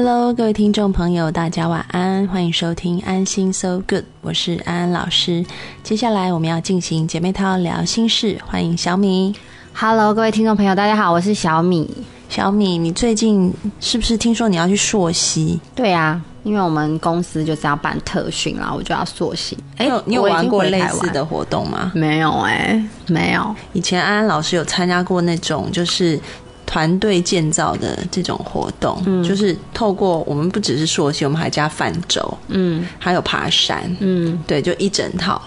[0.00, 5.44] Hello，各位听众朋友，大家晚安，欢迎收听安心 So Good，我是安安老师。
[5.82, 9.34] 接下来我们要进行姐妹淘聊心事，欢迎小米。
[9.74, 11.90] Hello，各位听众朋友，大家好，我是小米。
[12.28, 15.58] 小米，你最近是不是听说你要去溯溪？
[15.74, 19.58] 对啊，因为我们公司就是要办特训啦，我就要溯溪。
[19.78, 21.90] 哎、哎你有玩过类似的活动吗？
[21.96, 23.52] 没有哎、没有。
[23.72, 26.20] 以前安安老师有参加过那种就是
[26.68, 32.86] 团队建造的这种活动，就是透过我们不只是溯溪，我们还加泛舟，嗯。
[32.98, 34.38] 还有爬山，嗯。
[34.46, 35.40] 对，就一整套。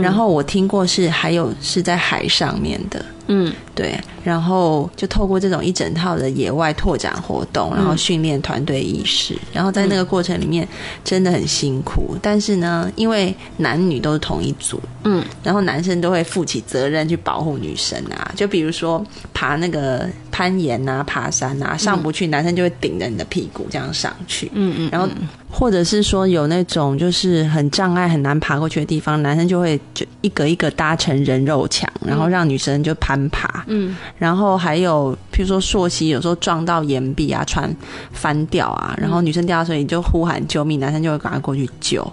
[0.00, 3.52] 然后我听过是还有是在海上面的，嗯。
[3.74, 10.66] 对，然后就透过这种一整套的野外拓展活动，然后训练团队意识，然后在那个过程里面
[11.02, 15.24] 真的很辛苦，但是呢，因为男女都是同一组，嗯。
[15.42, 25.08] 然后男生都会负起责任去保护女生啊，就比如说爬那个攀岩啊、爬山啊，上不去，男生就会顶着你的屁股这样上去，嗯嗯，然后
[25.50, 33.64] 或者是说有那种就是很障碍很难爬过去的地方，男生就会就一个一个搭成人肉墙，然后让女生就攀爬。
[33.68, 37.74] 嗯然后还有譬如说溯溪，有时候撞到岩壁啊，船
[38.12, 42.04] 翻掉啊，然后女生掉到水里就呼喊救命，男生就会赶快过去救。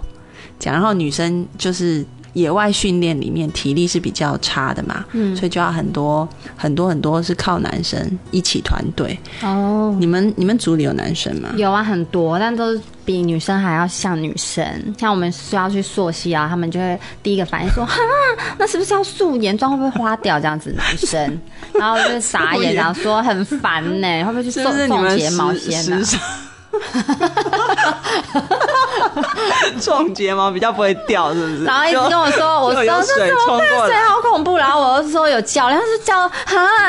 [0.58, 2.04] 讲，然后女生就是
[2.34, 9.18] 野外训练里面体力是比较差的嘛，嗯所以就要很多很多很多是靠男生一起团队。
[9.42, 11.50] 哦，你们你们组里有男生吗？
[11.56, 14.64] 有啊，很多，但都是比女生还要像女生。
[14.98, 17.96] 像我们需要去溯溪啊，他们就会第一个反应说：“哈，
[18.58, 21.40] 那是不是要素颜妆会不会花掉？”这样子男生，
[21.78, 26.00] 然后就傻眼，然后说很烦呢、会不会去送送睫毛先呢、
[28.92, 31.64] 时尚种睫毛比较不会掉，是不是？
[31.64, 33.88] 然后一直跟我说，我说这水冲怎么办？
[33.88, 33.96] 水。
[34.08, 34.56] 好恐怖。
[34.56, 36.30] 然后我又说有教练，他说教啊，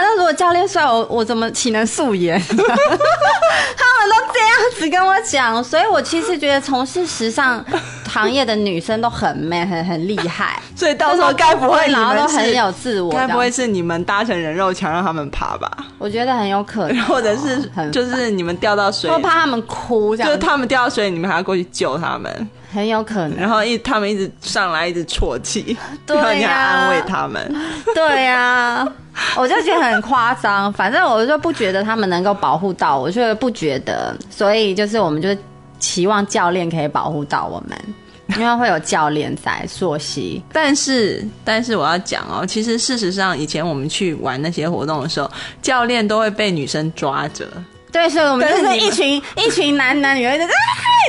[0.02, 2.40] 那如果教练帅，我我怎么岂能素颜？
[2.40, 7.63] 他们都这样子跟我讲，所以我其实觉得从事时尚
[8.09, 10.62] 行业的女生都很 man，很很厉害。
[10.75, 15.72] 所以到时候该不会你然后都很有自我，该不会是你们搭成人肉墙让他们爬吧？
[15.97, 23.38] 我觉得很有可能哦，或者是很就是你们掉到水会，怕他们哭，这样就是他们掉到水里，你们还要过去救他们，很有可能。
[23.38, 27.54] 然后一他们一直上来一直啜泣， 对呀安慰他们。
[27.96, 28.88] 对呀、
[29.38, 30.72] 我就觉得很夸张。
[30.74, 34.16] 反正我就不觉得他们能够保护到我，就不觉得。
[34.30, 35.30] 所以就是我们就
[35.80, 37.78] 期望教练可以保护到我们，
[38.40, 40.42] 因为会有教练在溯溪。
[40.52, 45.30] 但是，但是我要讲哦，其实事实上，以前我们去玩那些活动的时候，
[45.62, 47.48] 教练都会被女生抓着。
[47.94, 50.50] 对，所以我们就是一群 一群男男女女在啊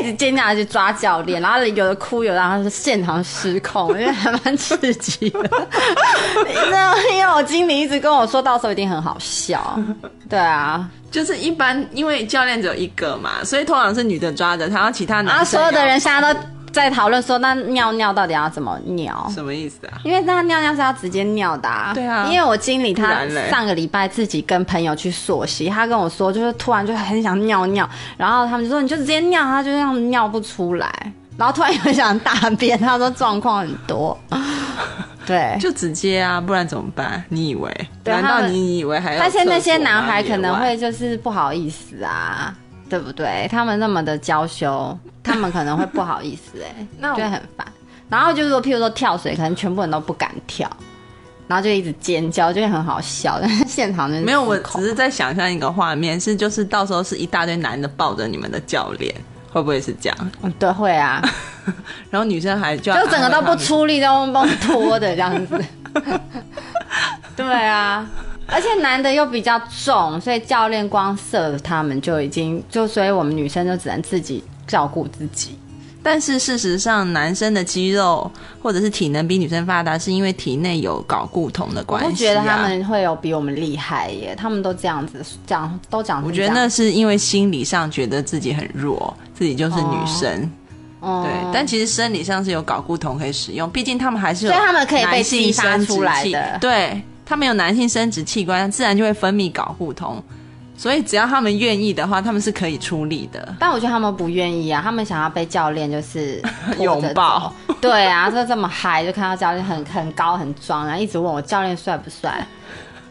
[0.00, 5.41] 一直尖叫去抓教练，然后有的哭，有的然后是现场失控，因为还蛮刺激的。
[6.71, 9.81] 那因为我经理一直跟我说，到时候一定很好笑。
[10.28, 16.41] 对啊，就是一般，因为教练只有一个嘛，所以通常是女的抓着他，然后其他男生然后所有的人现在都
[16.75, 19.31] 在讨论说，那尿尿到底要怎么尿？
[19.33, 19.98] 什么意思啊？
[20.03, 30.93] 因为那尿尿是要直接尿的、啊，对啊因为我经理他上个礼拜自己跟朋友去溯溪，他跟我说，就是突然就很想尿尿，然后他们就说你就直接尿，他就这样尿不出来，
[31.39, 34.19] 然后突然又想大便，他说状况很多，
[35.25, 35.57] 对。
[35.60, 37.22] 就直接啊，不然怎么办？
[37.28, 37.89] 你以为？
[38.04, 39.21] 难道你以为还要？
[39.21, 42.54] 但是那些男孩可能会就是不好意思啊，
[42.89, 43.48] 对不对？
[43.51, 47.66] 他们那么的娇羞，他们可能会不好意思、哎， 那我很烦。
[48.09, 50.71] 然后就是说，譬如说跳水，可能全部人都不敢跳，
[51.48, 53.38] 然后就一直尖叫，就会很好笑。
[53.41, 59.12] 但是现场就是没有，我只是在想象一个画面，是就是到时候是一大堆男的抱着你们的教练，
[59.50, 60.30] 会不会是这样？
[60.42, 61.21] 嗯对会啊，
[62.10, 65.59] 然后女生还就就整个都不出力，都都拖的这样子。
[67.34, 68.06] 对啊，
[68.47, 75.59] 而且男的又比较重，所以教练光射他们就已经就，所以我们女生就只能自己照顾自己。
[76.07, 78.31] 但是事实上，男生的肌肉
[78.63, 82.11] 或者是体能比女生发达，是因为体内有睾固酮的我关系、啊。
[82.11, 86.22] 不觉得他们会有比我们厉害耶，他们都这样子讲，都讲。
[86.22, 90.51] 我觉得那是因为心理上觉得自己很弱，自己就是女生，
[91.01, 100.22] 哦对，但其实生理上是有睾固酮可以使用，毕竟他们还是有所以他们可以被激发出来器的对他们有男性生殖器官，自然就会分泌睾固酮，
[100.76, 103.54] 所以只要他们愿意的话，他们是可以出力的。
[103.59, 106.42] 但我觉得他们不愿意啊，他们想要被教练就是
[106.80, 107.53] 拥抱。
[107.80, 112.47] 对啊，就这么嗨，就看到教练很很高很壮，然后一直问我教练帅不帅，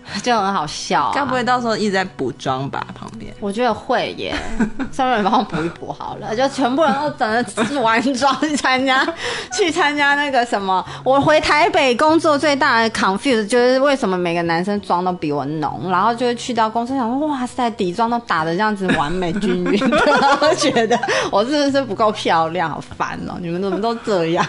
[0.22, 1.12] 就很好笑、啊。
[1.14, 2.86] 该不会到时候一直在补妆吧？
[2.98, 4.36] 旁边我觉得会耶，
[4.92, 9.06] 上面人帮我补一补好了，就全部人都等着完妆去参加，
[9.52, 10.84] 去参加那个什么。
[11.04, 21.00] 我回台北工作最大的 confuse 就是为什么每个男生妆都比我浓，然后就会去到公司想说，哇塞，底妆都打的这样子完美均匀， 然后觉得
[21.32, 23.34] 我是不是不够漂亮，好烦哦！
[23.40, 24.46] 你们怎么都这样？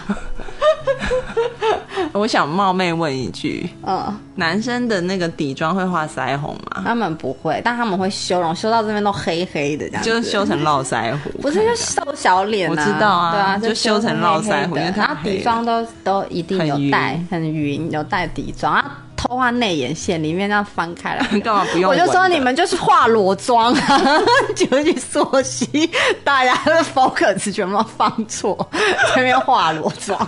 [2.13, 6.83] 我想冒昧问一句：嗯，男生的那个底妆会画腮红吗？
[6.85, 11.29] 他们不会，但他们会修容，修到这边都黑黑的这样，就是修成络腮胡？
[11.41, 21.25] 不是就瘦小脸、啊，我知道啊对啊，就修成络腮胡然后底妆都都一定有带，很匀，有带底妆，啊，偷画内眼线，里面这样翻开来。
[21.41, 21.95] 干嘛不用我？
[21.95, 24.01] 就说你们就是化裸妆啊，
[24.55, 25.89] 就去溯溪，
[26.23, 28.69] 大家的 focus 全部放错，
[29.13, 30.19] 前面化裸妆，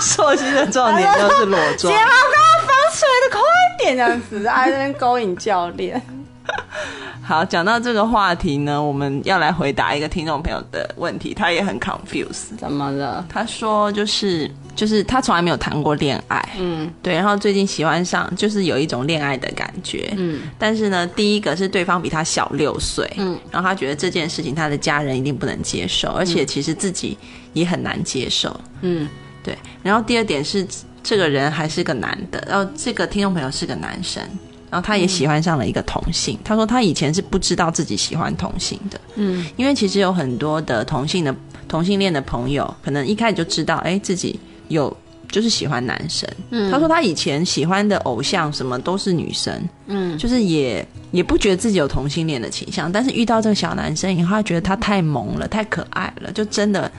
[0.00, 2.10] 溯溪的重点就是裸妆睫毛。
[2.10, 3.40] 膏防水的快
[3.78, 6.00] 点这样子，还在那边勾引教练。
[7.28, 12.56] 好，讲到这个话题呢，我们要来回答一个听众朋友的问题，他也很 confused。
[12.56, 13.22] 怎么了？
[13.28, 16.90] 他说，就是就是他从来没有谈过恋爱，嗯。
[17.02, 20.40] 对，然后最近喜欢上，就是有一种恋爱的感觉，嗯。
[20.58, 27.18] 但是呢，第一个是对方比他小六岁，嗯，然后他觉得这件事情他的家人一定不能接受，而且其实自己
[27.52, 29.06] 也很难接受，嗯。
[29.42, 29.54] 对。
[29.82, 30.66] 然后第二点是
[31.02, 34.22] 这个人还是个男的，然后这个听众朋友是个男生，
[34.70, 36.38] 然后他也喜欢上了一个同性。
[36.44, 39.46] 他说他以前是不知道自己喜欢同性的，嗯。
[39.56, 41.34] 因为其实有很多的同性的
[41.66, 44.38] 同性恋的朋友，可能一开始就知道，哎，自己
[44.68, 44.94] 有
[45.30, 46.28] 就是喜欢男生。
[46.50, 46.70] 嗯。
[46.70, 50.16] 他说他以前喜欢的偶像什么都是女生，嗯。
[50.18, 56.90] 就是也也不觉得自己有同性恋的倾向，但是遇到这个小男生以后，他觉得他太萌了，太可爱了，就真的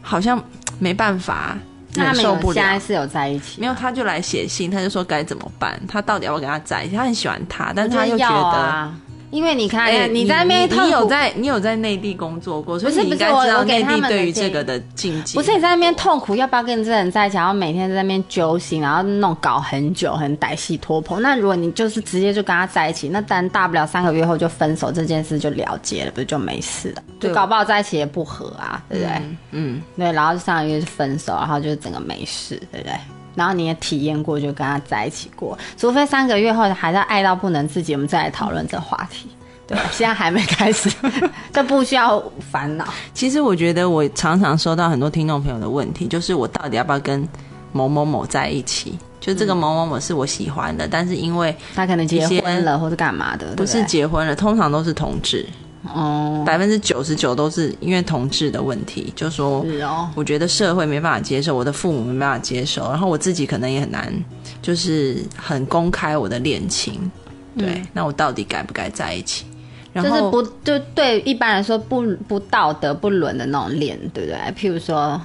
[0.00, 0.42] 好像
[0.78, 1.58] 没办法
[1.94, 2.80] 那他们忍受不有现在了。
[2.80, 3.60] 是有在一起？
[3.60, 6.96] 没有，他就来写信，他就说该怎么办，他到底要不要跟他在一起？
[6.96, 8.94] 他很喜欢他，但是他又觉得，啊，
[9.32, 15.34] 因为你看，哎，你在那边你有在你有在内地工作过，所以你应该知道内地对于这个的禁忌。
[15.34, 17.38] 不是你在那边痛苦，要不要跟这个人在一起？
[17.38, 21.22] 然后每天在那边揪心，然后弄搞很久，很歹戏拖棚。
[21.22, 27.02] 那如果你就是直接就跟他在一起，那当然大不了三个月后就分手，这件事就了结了，不是就没事了？
[27.18, 29.12] 就搞不好在一起也不合啊，对不对？
[29.14, 32.94] 嗯嗯，对，然后上个月就分手，然后就整个没事，对不对？
[33.34, 39.28] 然后你也体验过，就跟他在一起过，除非三个月后还在爱到不能自己，我们再来讨论这个话题。
[39.66, 40.90] 对，现在还没开始，
[41.52, 42.84] 这不需要烦恼。
[43.14, 47.26] 其实我觉得我常常收到很多听众朋友的问题，就是我到底要不要跟
[47.70, 48.98] 某某某在一起？
[49.20, 55.48] 就这个某某某是我喜欢的，但是因为他可能结婚了或者干嘛的，不是对结婚了，通常都是同志，
[55.84, 64.12] 哦，百分之九十九都是因为同志的问题，就说是哦，我觉得社会没办法接受，我的父母没办法接受，然后我自己可能也很难，
[64.60, 67.10] 就是很公开我的恋情。
[67.56, 69.44] 对，那我到底该不该在一起？
[69.92, 74.38] 然后嗯就是不就对一般来说不不道德不伦的那种恋，对不对？
[74.56, 75.20] 譬如说，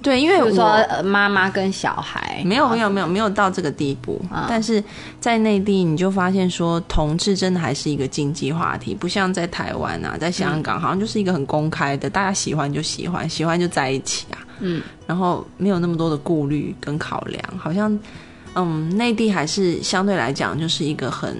[0.00, 4.46] 对，因为我呃妈妈跟小孩，没有没有没有没有到这个地步，啊。
[4.48, 4.82] 但是
[5.20, 10.62] 在内地你就发现说同志真的还是一个禁忌话题，不像在台湾啊，在香嗯。
[10.62, 17.98] 港、好像就是一个很公开的，大家喜欢就喜欢，喜欢就在一起啊，嗯，然后没有那么多的顾虑跟考量，好像
[18.54, 21.36] 嗯内地还是相对来讲就是一个很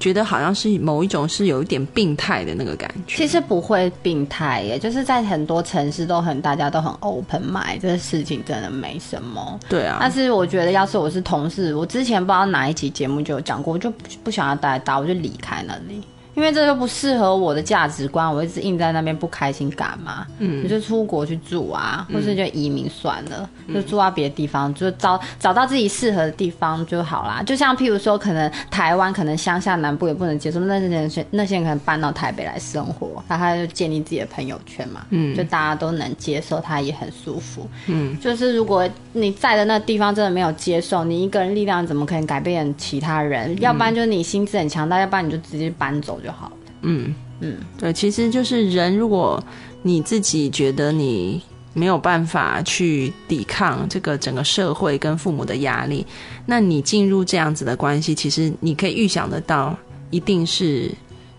[0.00, 9.60] 觉得好像是某一种是有一点病态的那个感觉，其实不会病态耶，就是在很多城市都很大家都很 open mind，这个事情真的没什么。
[9.68, 16.02] 对啊，但是我觉得，要是我是同事，我之前不知道哪一期节目就有讲过，我就不不想要待到，我就离开那里，
[16.34, 20.26] 因为这就不适合我的价值观，我一直硬在那边不开心干嘛？
[20.38, 27.42] 嗯你就出国去住啊，或是就移民算了，就住到别的地方，就找找到自己适合的地方就好啦。
[27.44, 37.66] 就像譬如说，可能台湾可能乡下南部也不能接受，那些人那些人可能搬到台北来生活，那他就建立自己的朋友圈嘛，嗯就大家都能接受，他也很舒服。
[37.86, 43.58] 嗯就是如果你在的那地方真的没有接受，你一个人力量怎么可能改变其他人？
[43.60, 46.56] 要不然就是你心智很强大，要不然你就直接搬走就好了。
[46.82, 49.42] 嗯嗯，对，其实就是人，如果
[49.82, 56.06] 你自己觉得你没有办法去抵抗这个整个社会跟父母的压力，
[56.46, 59.76] 那你进入这样子的关系，其实你可以预想得到，
[60.10, 60.90] 一定是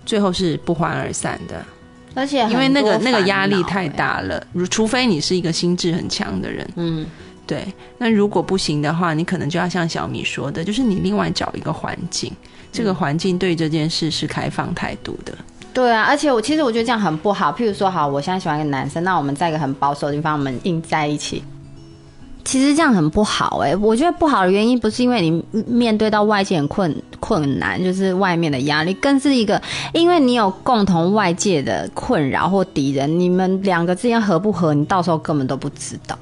[0.05, 1.63] 最后是不欢而散的。
[2.13, 3.89] 而且因为那个那个压力太欸。
[3.89, 4.45] 大了。
[4.51, 7.05] 如除非你是一个心智很强的人，嗯，
[7.47, 7.65] 对。
[7.97, 12.31] 那如果不行的话，你可能就要像小米说的，就是你另外找一个环境，
[12.71, 15.33] 这嗯个环境对这件事是开放态度的。
[15.73, 17.51] 对啊，而且我其实我觉得这样很不好。
[17.51, 21.43] 譬如说，好，我现在喜欢一个男生，那我们在一个很保守的地方，我们硬在一起。
[22.43, 29.61] 其实这样很不好哎、我觉得不好的原因不是因为你面对到外界很困困难，就是外面的压力，更是一个
[29.93, 36.17] 因为你有共同外界的困扰或敌人，你们两个之间合不合，你到时候根本都不知道。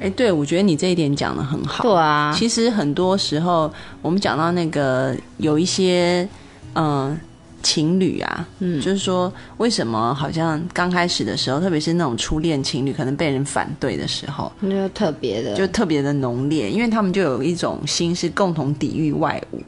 [0.00, 1.82] 哎，对，我觉得你这一点讲的很好。
[1.84, 6.26] 对啊，其实很多时候，我们讲到那个有一些
[6.74, 7.18] 嗯、
[7.62, 8.80] 情侣啊，嗯。
[8.80, 19.60] 就是说为什么好像刚开始的时候，特别是那种初恋情侣，可能被人反对的时候，那就特别的，就特别的浓烈，因为他们就有一种心是共同抵御外物，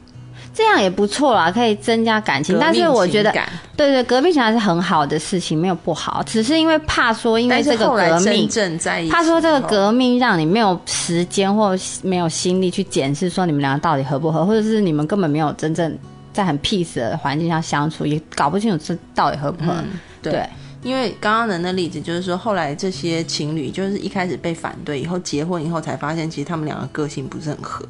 [0.53, 2.57] 这样也不错啦，可以增加感情。
[2.59, 3.31] 但是我觉得
[3.75, 15.97] 对对，革命情感是很好的事情，没有不好，只是因为怕说，因为这个革命，正在一起，他说这个，革命让你没有时间或没有心力去检视说你们两个到底合不合，或者是你们根本没有真正
[16.31, 19.73] 在很 peace 的环境下相处，也搞不清楚这到底合不合。
[19.73, 20.33] 嗯，对。
[20.33, 20.49] 对
[20.83, 27.85] 因为刚刚的那例子就是说，后来这些情侣就是一开始被反对，以后结婚以后才发现，其实他们两个个性不是很合。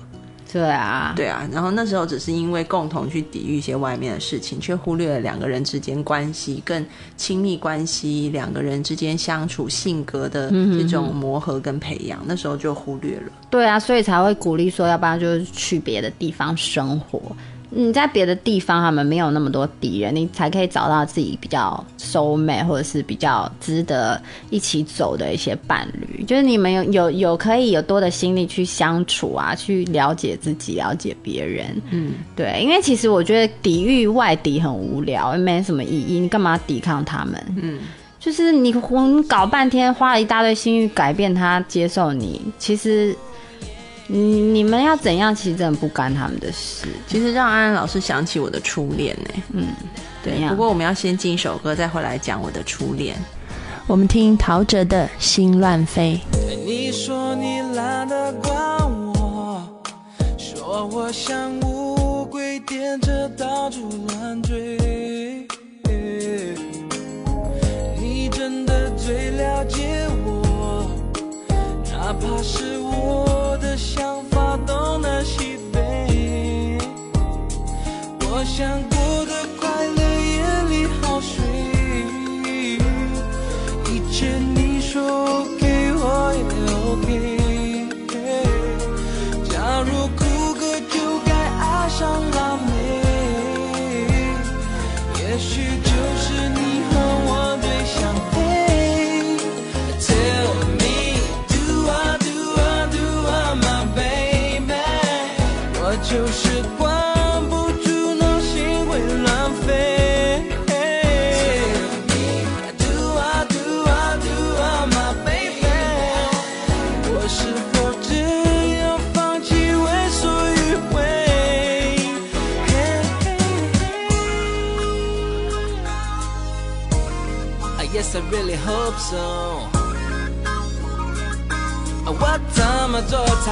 [0.53, 6.85] 对啊，对啊，然后那时候只是因为共同去抵御一些外面的事情，却忽略了两个人之间关系更
[7.17, 13.31] 亲密关系，两个人之间相处性格的这种磨合跟培养，那时候就忽略了。
[13.49, 17.19] 对啊，所以才会鼓励说，要不然就是去别的地方生活。
[17.75, 26.23] 你在别的地方，他们没有那么多敌人，你才可以找到自己比较收美，或者是比较值得一起走的一些伴侣。
[26.23, 31.65] 就是你们有有有可以有多的心力去相处啊，去了解自己，了解别人。
[31.89, 36.19] 嗯，对，因为其实我觉得抵御外敌很无聊，没什么意义。
[36.19, 37.43] 你干嘛抵抗他们？
[37.61, 37.79] 嗯，
[38.19, 43.15] 就是你你搞半天，花了一大堆心力改变他，接受你，其实
[44.13, 46.87] 你你们要怎样，其实真的不干他们的事。
[47.07, 49.69] 其实让安安老师想起我的初恋呢、嗯，
[50.23, 50.51] 怎样？
[50.51, 53.15] 不过我们要先进一首歌，再回来讲我的初恋。
[53.87, 56.21] 我们听陶喆的《心乱飞》。
[56.63, 58.53] 你说你懒得管
[59.15, 59.67] 我，
[60.37, 64.77] 说我像乌龟颠着到处乱追。
[67.99, 70.87] 你真的最了解我，
[71.91, 72.77] 哪怕是
[78.55, 78.92] 想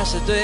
[0.02, 0.44] 才是对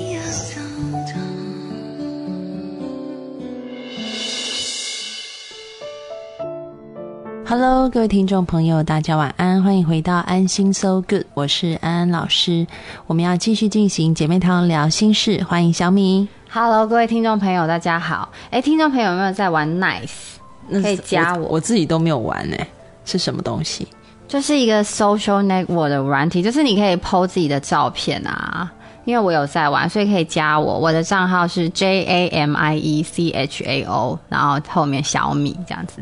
[7.51, 12.65] Hello，各位听众朋友，大家晚安，欢迎回到安心 So Good，我是安安老师。
[13.07, 16.25] 我们要继续进行姐妹堂聊心事，欢迎小米。
[16.49, 18.31] Hello，各位听众朋友，大家好。
[18.51, 20.37] 哎，听众朋友有没有在玩 Nice？
[20.69, 22.55] 那可以加我我自己都没有玩呢、
[23.03, 23.85] 是什么东西？
[24.29, 28.71] 就是一个 social network 的软体，就是你可以 PO 自己的照片啊。
[29.03, 30.79] 因为我有在玩，所以可以加我。
[30.79, 36.01] 我的账号是 J A M I E C H A O，然后后面小米这样子，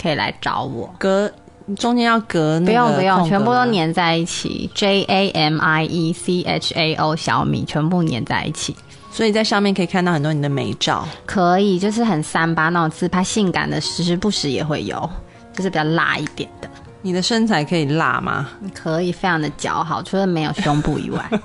[0.00, 0.94] 可以来找我。
[0.98, 1.30] 隔
[1.76, 4.70] 中间要隔那个不用不用，全部都粘在一起。
[4.74, 8.76] J A M I E C H A O 小米全部粘在一起，
[9.10, 11.06] 所以在上面可以看到很多你的美照。
[11.24, 15.10] 可以就是很三八那种自拍，性感的时时不时也会有，
[15.52, 16.70] 就是比较辣一点的。
[17.02, 18.48] 你的身材可以辣吗？
[18.72, 21.28] 可以非常的姣好，除了没有胸部以外。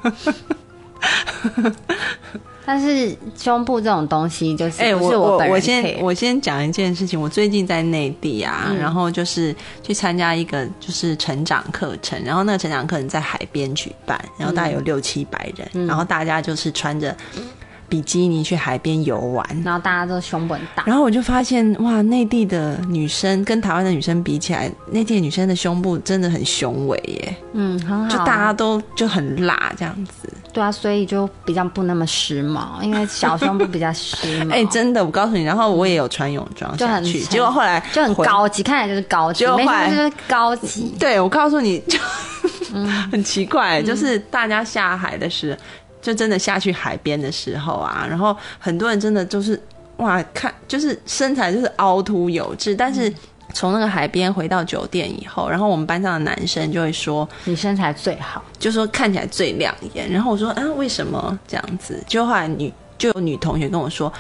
[2.72, 8.78] 但是胸部这种东西，就是哎、不是本人我我先我先讲一件事情，我最近在内地啊，嗯。
[8.78, 9.54] 然后就是
[9.84, 15.86] 去参加一个就是成长课程，然后那个成长课程在海边举办，然后大概有六七百人，嗯。
[15.86, 17.14] 然后大家就是穿着
[17.92, 19.46] 比基尼去海边游玩。
[19.66, 28.10] 然后大家都胸部很大，然后我就发现，哇，内地的女生跟台湾的女生比起来，内地的女生的胸部真的很雄伟耶，嗯，很好。
[28.10, 30.30] 就大家都就很辣这样子。
[30.54, 34.52] 对啊，所以就比较不那么时髦，因为小胸部比较时髦。
[34.56, 40.96] 哎、真的，我告诉你，然后我也有穿泳装就很下去，沉结果后来就很高级，看起来就是高级，没结果后来错，就是高级。
[40.98, 42.00] 对，我告诉你，就、
[42.74, 45.60] 嗯 很奇怪，就是大家下海的时候，
[46.02, 49.62] 就真的下去海边的时候啊，然后很多人真的就是
[49.98, 53.14] 哇，看就是身材就是凹凸有致，但嗯是
[53.54, 62.04] 从那个海边回到酒店以后，然后我们班上的男生就会说，你身材最好，就说看起来最亮眼，然后我说啊，为什么这样子？
[62.08, 64.12] 就后来女就有女同学跟我说，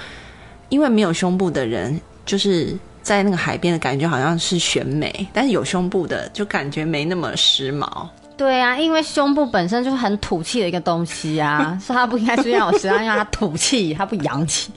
[0.70, 2.78] 因为没有胸部的人就是。
[3.04, 8.08] 在那个海边的感觉好像是选美，但是有胸部的就感觉没那么时髦。
[8.42, 14.72] 对啊，因为胸部本身就是很土气的一个东西啊， 所以它不应该出现在我身上，因为它土气，它不洋气。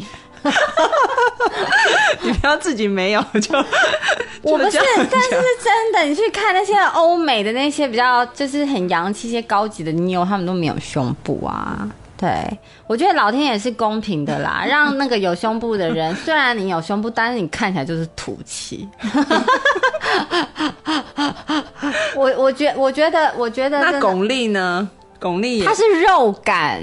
[2.20, 3.56] 你不要自己没有就，
[4.44, 4.78] 我不是，
[5.10, 6.02] 但是是真的。
[6.02, 11.88] 你去看那些欧美的那些比较就是很洋气、一些高级的妞，他们都没有胸部啊。
[12.16, 18.88] 对，我觉得老天也是公平的啦， 让那个有胸部的人，虽然你有胸部，但是你看起来就是土气。
[22.14, 24.88] 我我觉我觉得我觉得那巩俐呢？
[25.20, 26.82] 巩俐也她是肉感，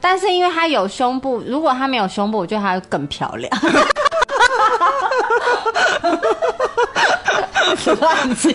[0.00, 3.50] 但是因为她有胸部，如果她没有胸部，我觉得她会更漂亮。
[7.86, 8.52] 乱讲，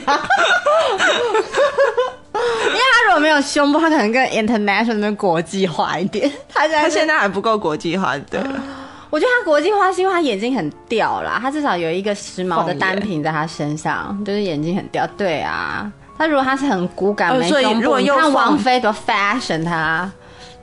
[2.67, 6.31] 因为他如果没有胸部，他可能更 international 国际化一点。
[6.53, 8.63] 他现在她现在还不够国际化，对了。
[9.09, 15.07] 我觉得他国际化是因为他眼睛很吊啦，他至少有一个时髦的单品在他身上，就是眼睛很吊。
[15.17, 20.11] 对啊，他如果他是很骨感没胸部，你看如果又凤王菲多 fashion 他，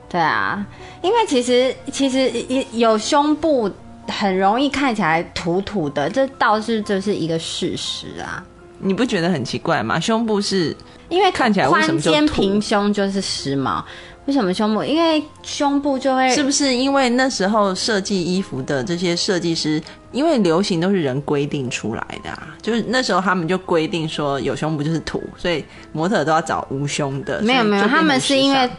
[0.07, 0.65] 对啊，
[1.01, 2.31] 因为其实其实
[2.71, 3.69] 有胸部
[4.07, 8.41] 很容易看起来土土的，这倒是就是一个事实啊。
[8.79, 9.99] 你不觉得很奇怪吗？
[9.99, 10.73] 胸部是
[11.09, 13.81] 因为看起来宽肩平胸就是时髦，
[14.25, 14.83] 为什么胸部？
[14.83, 27.41] 因为胸部就会是不是因为那时候设计衣服的这些设计师，因为流行都是人规定出来的啊，就是那时候他们就规定说有胸部就是土，所以模特都要找无胸的。
[27.41, 28.69] 没有没有，他们是因为尚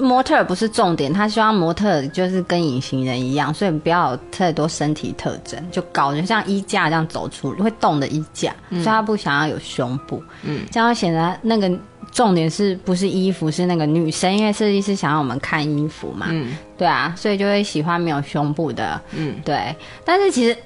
[0.00, 10.64] 模特不是重点，他希望模特就是跟隐形人一样，所以不要有太多身体特征，就搞得像衣架这样走出会动的衣架，所以他不想要有胸部，嗯。
[10.70, 11.70] 这样显得那个
[12.12, 16.56] 重点是不是衣服，是那个女生，因为设计师想要我们看衣服嘛，嗯。
[16.78, 19.74] 对啊，所以就会喜欢没有胸部的，嗯，对。
[20.04, 20.56] 但是其实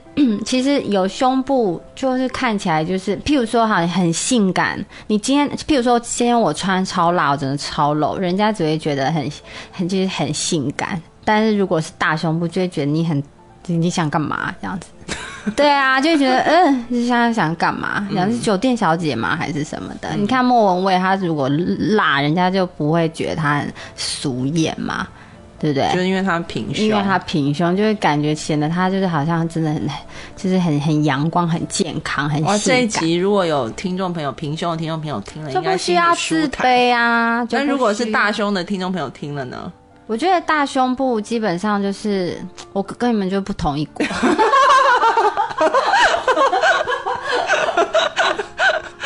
[0.44, 9.30] 其实有胸部就是看起来就是，譬如说哈很性感，你今天譬如说今天我穿超辣，我真的超露，人家只会觉得很
[9.72, 13.22] 很就是很性感，但是如果是大胸部，就会觉得你很
[13.66, 14.86] 你你想干嘛这样子。
[15.54, 18.08] 对啊，就会觉得嗯，你现在想干嘛？
[18.12, 19.36] 想是酒店小姐吗？
[19.36, 20.12] 还是什么的？
[20.16, 21.48] 你看莫文蔚，她如果
[21.94, 25.06] 辣，人家就不会觉得她很俗艳嘛，
[25.58, 25.88] 对不对？
[25.92, 29.88] 就是因为他平胸，因为他平胸，就会感觉显得他就是好像真的很，
[30.36, 36.46] 就是很很阳光、很健康、很哇，性这一，集如果有听众朋友平胸的听众朋友听了，就不需要自。
[36.48, 37.46] 卑啊。
[37.50, 39.72] 但如果是大胸的听众朋友听了呢？
[40.06, 42.40] 我觉得大胸部基本上就是
[42.72, 44.06] 我跟你们就不同一国。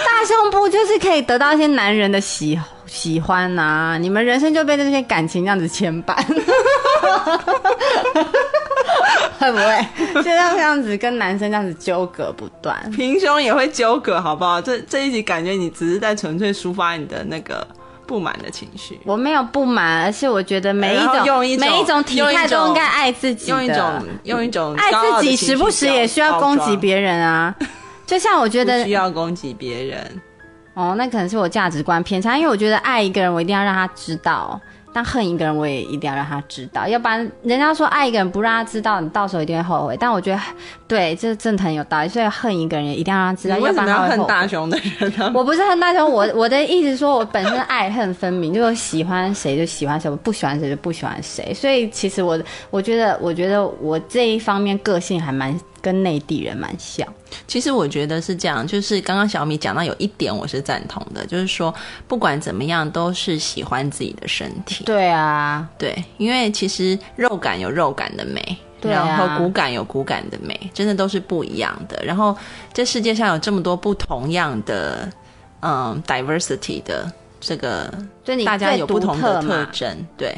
[0.05, 6.17] 大胸部就是可以得到一些男人的喜喜欢呐、你们人生就被那些感情这样子牵绊，
[9.39, 12.77] 会不会就像这样子跟男生这样子纠葛不断？
[12.91, 14.61] 平胸也会纠葛，好不好？
[14.61, 17.65] 这这一集感觉你只是在纯粹抒发你的那个
[18.09, 27.55] 不满的情绪，我没有不满，而是我觉得每一种用一种每一种体态都应该爱自己的，用一种用一种爱自己，时不时也需要攻击别人啊。
[28.05, 30.21] 就像我觉得需要攻击别人。
[30.75, 34.59] 哦，那可能是我价值观偏差，因为我觉得爱一个人，我一定要让他知道；
[34.93, 39.97] 但恨一个人，我也一定要让他知道，要不然人家说爱一个人不让他知道，你到时候一定会后悔。
[39.99, 40.41] 但我觉得，
[40.87, 42.09] 对，这真的很有道理。
[42.09, 45.33] 所以恨一个人，一定要让他知道，你为什么要不然他会后悔要恨大雄的人呢？
[45.35, 51.53] 我不是恨大雄，我我的意思是说，我本身爱恨分明，就是喜欢谁就喜欢谁，我不喜欢谁就不喜欢谁。
[51.53, 57.07] 所以其实我我觉得，我觉得我这一方面个性还蛮跟内地人蛮像。
[57.47, 61.73] 其实我觉得是这样，就是刚刚小米讲到有一点我是赞同的，就是说
[62.09, 64.85] 不管怎么样都是喜欢自己的身体。
[64.85, 72.03] 对啊，对，因为其实肉感有肉感的美，对啊然后骨感有骨感的美，真的都是不一样的。
[72.05, 72.37] 然后
[72.73, 75.09] 这世界上有这么多不同样的，
[75.63, 77.93] 嗯，diversity 的这个，
[78.25, 80.37] 就你大家有不同的特征，对，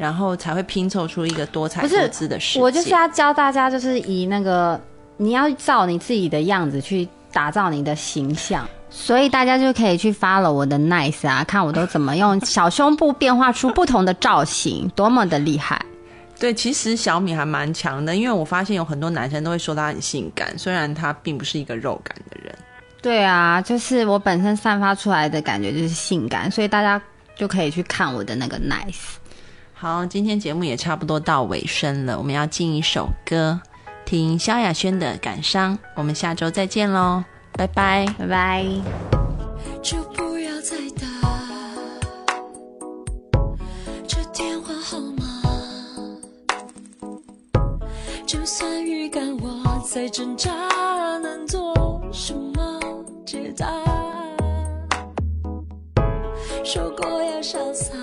[0.00, 2.60] 然后才会拼凑出一个多彩多姿的世界。
[2.60, 4.80] 我就是要教大家，就是以那个
[5.18, 8.66] 你要照你自己的样子去打造你的形象。
[8.88, 15.78] 所以大家就可以去 follow 我的 nice 啊，看我都怎么用小胸部变化出不同的造型，多么的厉害！
[16.38, 22.52] 对，其实小米还蛮强的，因为我发现有很多男生都会说他很性感，虽然他并不是一个肉感的人。
[23.02, 27.00] 对啊，就是我本身散发出来的感觉就是性感，所以大家
[27.36, 29.19] 就可以去看我的那个 nice。
[29.80, 33.58] 好，今天节目也差不多到尾声了，我们要进一首歌，
[34.04, 38.04] 听萧亚轩的《感伤》，我们下周再见喽，拜拜。
[38.18, 38.62] 拜拜。
[39.80, 41.06] 就不要再打
[44.06, 45.24] 这电话号码。
[48.26, 50.52] 就算预感我在挣扎，
[51.22, 52.78] 能做什么
[53.24, 53.66] 解答？
[56.62, 57.94] 说过要潇洒，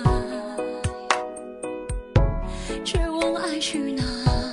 [3.58, 4.47] 去哪？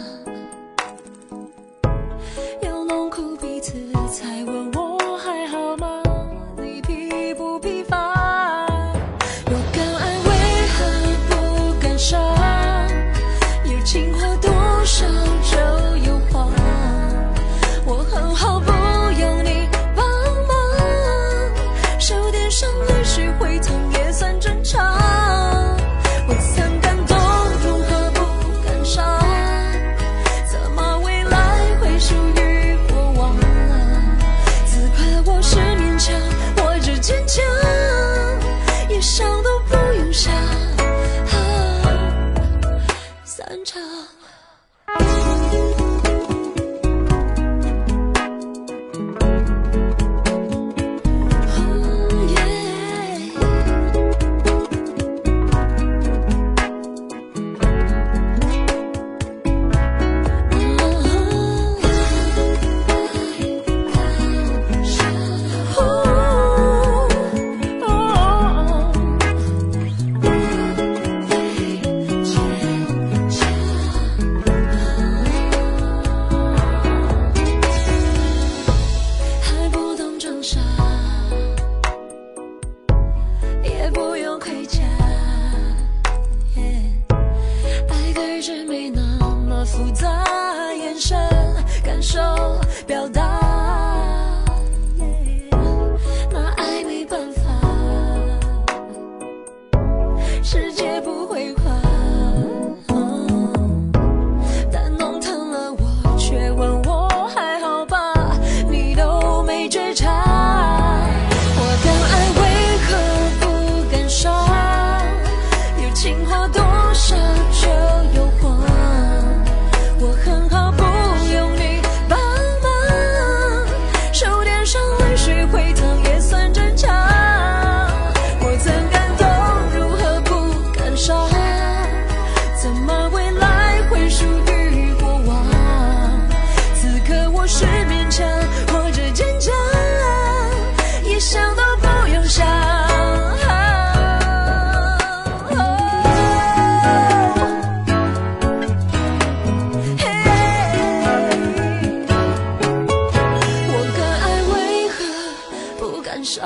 [155.92, 156.44] 不敢想，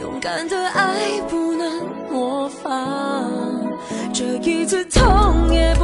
[0.00, 3.30] 勇敢的爱不能模仿，
[4.14, 5.81] 这一次痛也不。